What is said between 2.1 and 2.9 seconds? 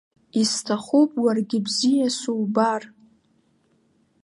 субар.